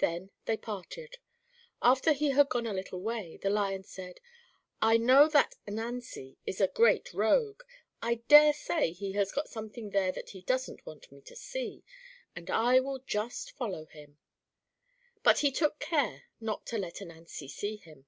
[0.00, 1.16] Then they parted.
[1.80, 4.20] After he had gone a little way, the Lion said:
[4.82, 7.62] "I know that Ananzi is a great rogue;
[8.02, 11.84] I dare say he has got something there that he doesn't want me to see,
[12.36, 14.18] and I will just follow him;"
[15.22, 18.04] but he took care not to let Ananzi see him.